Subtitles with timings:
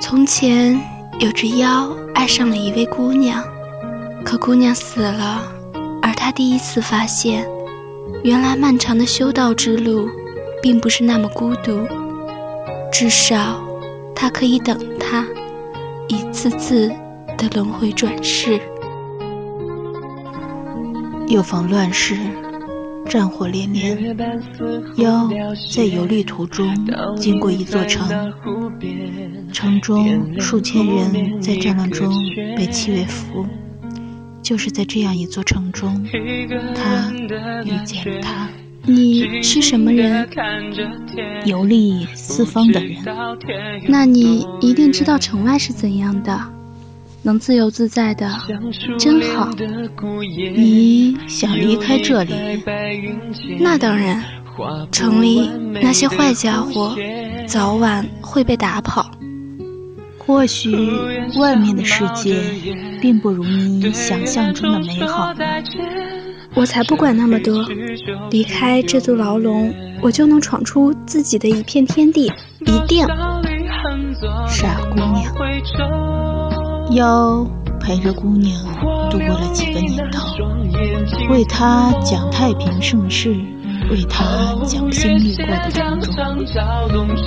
[0.00, 0.80] 从前
[1.18, 3.42] 有只妖爱上了一位姑娘，
[4.24, 5.42] 可姑娘死了，
[6.00, 7.46] 而他第一次发现，
[8.22, 10.08] 原来漫长的修道之路，
[10.62, 11.86] 并不是那么孤独。
[12.92, 13.60] 至少，
[14.14, 15.26] 他可以等他，
[16.06, 16.88] 一次次
[17.36, 18.60] 的轮回转世。
[21.26, 22.16] 又逢乱世。
[23.08, 24.16] 战火连连，
[24.96, 25.28] 妖
[25.72, 26.66] 在游历途中
[27.16, 28.06] 经过一座城，
[29.52, 32.12] 城中数千人在战乱中
[32.56, 33.46] 被七月俘。
[34.42, 36.06] 就是在这样一座城中，
[36.74, 37.12] 他
[37.64, 38.48] 遇见了他。
[38.84, 40.26] 你是什么人？
[41.44, 42.96] 游历四方的人。
[43.88, 46.57] 那你一定知道城外是怎样的。
[47.22, 48.30] 能自由自在的，
[48.98, 49.50] 真好。
[50.56, 52.34] 你想离开这里？
[53.60, 54.22] 那当然。
[54.90, 55.48] 城里
[55.80, 56.96] 那些坏家伙，
[57.46, 59.08] 早晚会被打跑。
[60.18, 60.74] 或许
[61.38, 62.34] 外面的世界，
[63.00, 65.32] 并不如你想象中的美好。
[66.54, 67.64] 我才不管那么多。
[68.32, 72.26] 离开这座牢笼，我就能闯出自己的一片天地，
[72.66, 73.06] 一定。
[74.48, 75.32] 傻姑娘。
[76.90, 77.46] 妖
[77.78, 78.58] 陪着姑娘
[79.10, 80.20] 度过了几个年头，
[81.30, 83.30] 为她讲太平盛世，
[83.90, 84.24] 为她
[84.64, 86.14] 讲经历过的种种。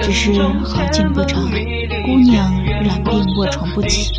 [0.00, 1.42] 只是好景不长，
[2.06, 4.12] 姑娘染病卧床不起，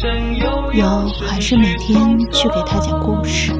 [0.73, 3.53] 妖还是每天去给她讲故事，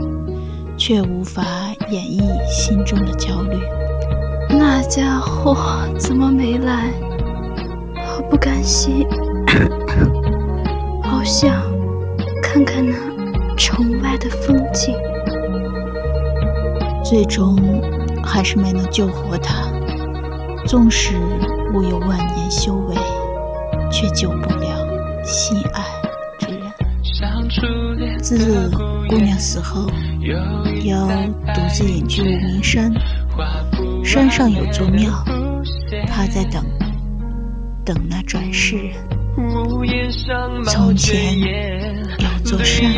[0.78, 1.42] 却无法
[1.90, 2.22] 演绎
[2.52, 3.58] 心中的焦虑。
[4.50, 5.56] 那家伙
[5.98, 6.92] 怎么没来？
[8.06, 9.08] 好不甘心。
[11.04, 11.52] 好想
[17.04, 17.58] 最终
[18.24, 19.72] 还是没能救活他。
[20.68, 21.16] 纵使
[21.74, 22.96] 我有万年修为，
[23.92, 25.84] 却救不了心爱
[27.50, 27.66] 之
[27.98, 28.20] 人。
[28.20, 28.70] 自
[29.10, 29.90] 姑娘死后，
[30.84, 31.08] 妖
[31.54, 32.94] 独自隐居无名山，
[34.04, 35.10] 山上有座庙，
[36.08, 36.64] 他在等，
[37.84, 38.94] 等那转世人。
[40.66, 41.48] 从前有
[42.44, 42.92] 座山，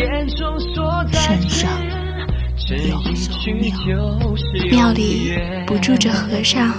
[4.69, 5.33] 庙，里
[5.65, 6.71] 不住着和尚，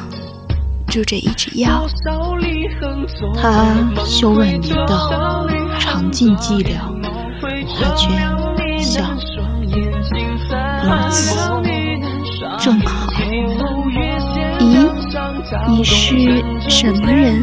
[0.88, 1.86] 住着一只妖。
[3.34, 3.74] 他
[4.04, 5.46] 修万年道，
[5.78, 6.76] 尝尽寂寥，
[7.40, 8.08] 他却
[8.82, 9.02] 笑，
[9.64, 9.74] 如
[11.10, 11.24] 此
[12.58, 13.08] 正好。
[14.60, 14.64] 咦，
[15.68, 17.42] 你是什么人？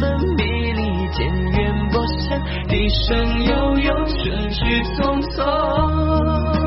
[2.70, 6.59] 一生悠悠，春去匆匆。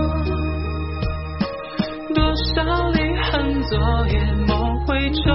[2.56, 3.00] 多少离
[3.32, 4.14] 恨，昨夜
[4.48, 5.26] 梦回中。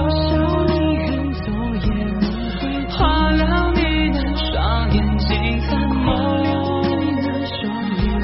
[2.97, 5.27] 花了你的双眼，静
[5.67, 6.07] 看梦。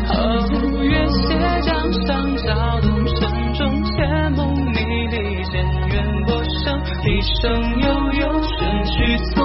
[0.08, 0.16] 哦，
[0.82, 4.80] 月斜江上，搅动城中千梦迷
[5.12, 5.54] 离，渐
[5.90, 5.94] 远
[6.26, 6.80] 陌生。
[7.04, 7.44] 一生
[7.82, 8.96] 悠悠，春去
[9.34, 9.45] 匆。